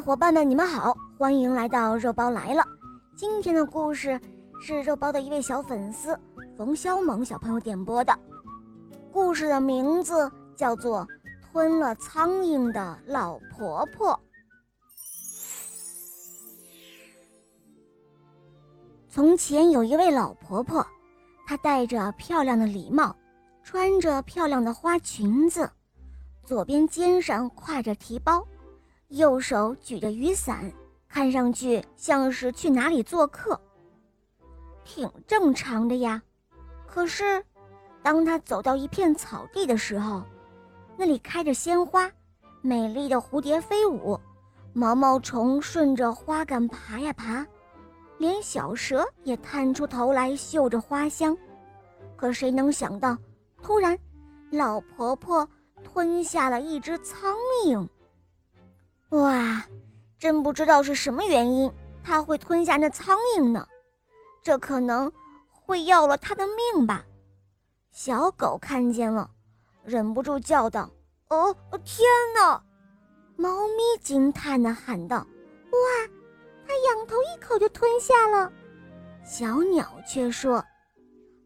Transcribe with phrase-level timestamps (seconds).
[0.00, 2.64] 伙伴们，你们好，欢迎来到肉包来了。
[3.16, 4.20] 今天的故事
[4.60, 6.18] 是肉包的一位小粉丝
[6.56, 8.18] 冯潇猛小朋友点播的，
[9.12, 11.00] 故事的名字叫做
[11.40, 14.08] 《吞了苍蝇的老婆婆》。
[19.08, 20.84] 从前有一位老婆婆，
[21.46, 23.14] 她戴着漂亮的礼帽，
[23.62, 25.70] 穿着漂亮的花裙子，
[26.44, 28.44] 左边肩上挎着提包。
[29.14, 30.70] 右手举着雨伞，
[31.08, 33.58] 看上去像是去哪里做客，
[34.84, 36.20] 挺正常的呀。
[36.84, 37.44] 可是，
[38.02, 40.20] 当他走到一片草地的时候，
[40.96, 42.10] 那里开着鲜花，
[42.60, 44.18] 美丽的蝴蝶飞舞，
[44.72, 47.46] 毛毛虫顺着花杆爬呀爬，
[48.18, 51.36] 连小蛇也探出头来嗅着花香。
[52.16, 53.16] 可谁能想到，
[53.62, 53.96] 突然，
[54.50, 55.48] 老婆婆
[55.84, 57.32] 吞下了一只苍
[57.64, 57.86] 蝇。
[59.10, 59.64] 哇，
[60.18, 61.72] 真不知道是什么原因，
[62.02, 63.66] 他会吞下那苍蝇呢？
[64.42, 65.10] 这可能
[65.50, 67.04] 会要了他的命吧？
[67.92, 69.30] 小狗看见了，
[69.84, 70.90] 忍不住叫道
[71.30, 72.62] ：“哦，天哪！”
[73.36, 75.18] 猫咪惊叹地喊道
[75.70, 76.08] ：“哇，
[76.66, 78.52] 它仰头一口就吞下了。”
[79.24, 80.64] 小鸟却说：“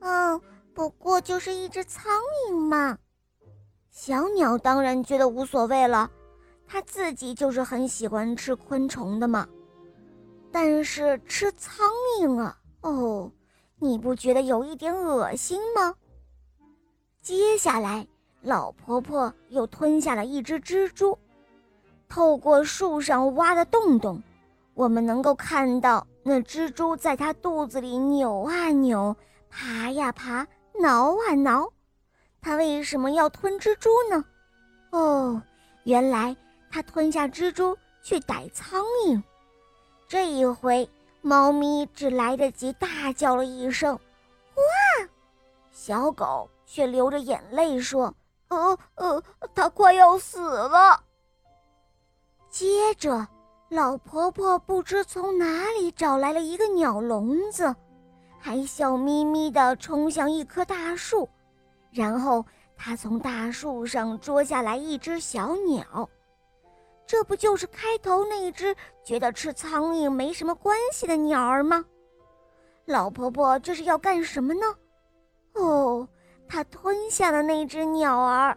[0.00, 0.40] 嗯，
[0.74, 2.12] 不过就是一只苍
[2.48, 2.98] 蝇嘛。”
[3.90, 6.10] 小鸟当然觉得无所谓了。
[6.72, 9.46] 他自己就是很喜欢吃昆虫的嘛，
[10.50, 11.86] 但是吃苍
[12.18, 13.30] 蝇啊，哦，
[13.78, 15.94] 你不觉得有一点恶心吗？
[17.20, 18.08] 接下来，
[18.40, 21.18] 老婆婆又吞下了一只蜘蛛。
[22.08, 24.22] 透过树上挖的洞洞，
[24.72, 29.14] 我们能够看到那蜘蛛在它肚子里扭啊扭，
[29.50, 30.46] 爬呀爬，
[30.80, 31.70] 挠啊挠。
[32.40, 34.24] 它为什么要吞蜘蛛呢？
[34.88, 35.42] 哦，
[35.84, 36.34] 原来。
[36.72, 39.22] 他吞下蜘蛛去逮苍蝇，
[40.08, 40.88] 这一回
[41.20, 43.94] 猫咪只来得及大叫了一声
[44.56, 45.08] “哇”，
[45.70, 48.14] 小狗却流着眼泪说
[48.48, 49.22] ：“呃呃，
[49.54, 50.98] 它快要死了。”
[52.48, 53.28] 接着，
[53.68, 57.74] 老婆婆不知从哪里找来了一个鸟笼子，
[58.38, 61.28] 还笑眯眯地冲向一棵大树，
[61.90, 62.44] 然后
[62.76, 66.08] 她从大树上捉下来一只小鸟。
[67.06, 68.74] 这不就是开头那只
[69.04, 71.84] 觉得吃苍蝇没什么关系的鸟儿吗？
[72.86, 74.66] 老婆婆这是要干什么呢？
[75.54, 76.08] 哦，
[76.48, 78.56] 她吞下了那只鸟儿，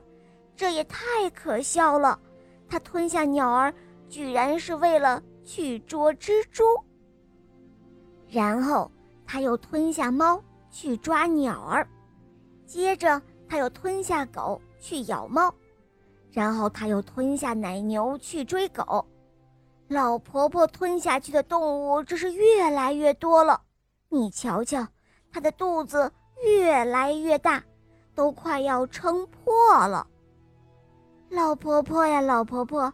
[0.55, 2.19] 这也太可笑了。
[2.67, 3.73] 她吞下鸟儿，
[4.07, 6.63] 居然是为了去捉蜘蛛。
[8.29, 8.89] 然后
[9.25, 10.41] 她又吞下猫
[10.71, 11.87] 去抓鸟儿，
[12.65, 15.53] 接着她又吞下狗去咬猫。
[16.35, 19.05] 然后他又吞下奶牛去追狗，
[19.87, 23.61] 老婆婆吞下去的动物这是越来越多了。
[24.09, 24.85] 你瞧瞧，
[25.31, 26.11] 她的肚子
[26.43, 27.63] 越来越大，
[28.13, 30.05] 都快要撑破了。
[31.29, 32.93] 老婆婆呀，老婆婆，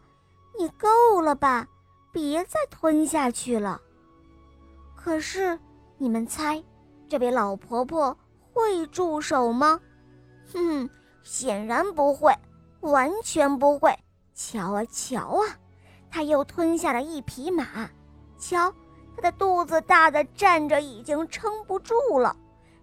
[0.59, 1.67] 你够了吧？
[2.11, 3.81] 别再吞下去了。
[4.95, 5.57] 可是，
[5.97, 6.63] 你们猜，
[7.09, 8.15] 这位老婆婆
[8.53, 9.79] 会住手吗？
[10.53, 10.87] 哼，
[11.23, 12.31] 显然不会。
[12.81, 13.97] 完全不会，
[14.33, 15.57] 瞧啊瞧啊，
[16.09, 17.89] 他又吞下了一匹马，
[18.37, 18.73] 瞧，
[19.15, 22.35] 他的肚子大的站着已经撑不住了，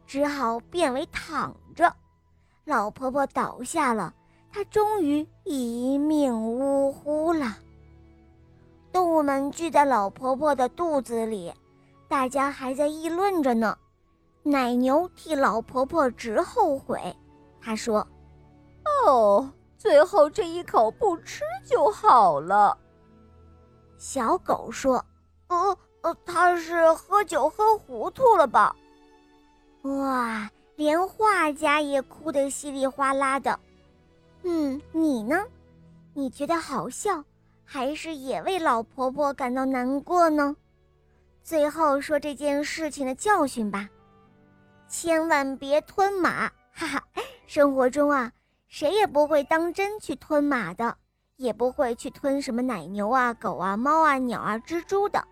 [0.07, 1.95] 只好变为躺着。
[2.65, 4.15] 老婆婆倒下了，
[4.53, 7.59] 她终于一命呜呼了。
[8.93, 11.53] 动物们聚在老婆婆的肚子里，
[12.09, 13.77] 大家还在议论着呢。
[14.43, 17.17] 奶牛替老婆婆直后悔，
[17.61, 18.07] 他说
[19.07, 22.77] ：“哦。”最后这一口不吃就好了。
[23.97, 25.05] 小狗说
[25.49, 28.75] ：“呃呃，他是喝酒喝糊涂了吧？”
[29.83, 33.59] 哇，连画家也哭得稀里哗啦的。
[34.43, 35.45] 嗯，你呢？
[36.13, 37.25] 你觉得好笑，
[37.65, 40.57] 还是也为老婆婆感到难过呢？
[41.45, 43.89] 最后说这件事情的教训吧，
[44.89, 47.05] 千万别吞马，哈哈！
[47.47, 48.33] 生活中啊。
[48.69, 50.97] 谁也不会当真去吞马的，
[51.37, 55.27] 也不会去吞什么奶牛啊、狗啊、猫啊、鸟啊、蜘蛛的，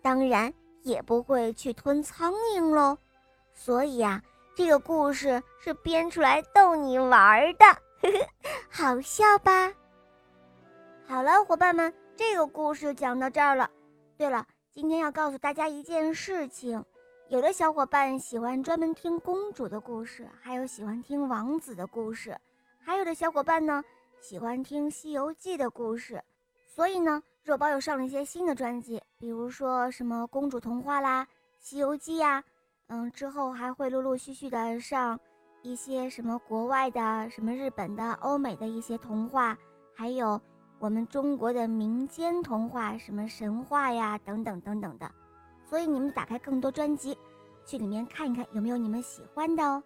[0.00, 0.52] 当然
[0.82, 2.96] 也不会去吞苍蝇喽。
[3.52, 4.22] 所以啊，
[4.56, 7.64] 这个故事是编出来逗你玩的，
[8.70, 9.72] 好笑吧？
[11.04, 13.68] 好了，伙伴们，这个故事讲到这儿了。
[14.16, 16.84] 对了，今天要告诉大家一件事情，
[17.28, 22.38] 有的小伙伴喜欢专门听公主的故事，还有喜欢听王子的故事。
[22.88, 23.84] 还有的小伙伴呢，
[24.18, 26.24] 喜欢听《西游记》的故事，
[26.66, 32.42] 所以呢，肉包又上了一些新的专辑，比如说什么公主童话啦、西游记呀，
[32.86, 35.20] 嗯，之后还会陆陆续续的上
[35.60, 39.54] 一些什么国外的、什么日本的、欧美的一些童话，
[39.94, 40.40] 还有
[40.78, 45.10] 我们中国的民间童话，什么神话呀等等等等的。
[45.62, 47.18] 所以你们打开更多专辑，
[47.66, 49.82] 去里面看一看有没有你们喜欢的哦。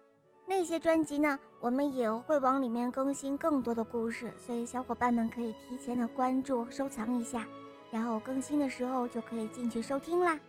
[0.55, 7.45] 那些专辑呢，我们也会往里面更新更多的故事，所以小伙伴们可以提前的关注、收藏一下，
[7.89, 10.39] 然后更新的时候就可以进去收听啦。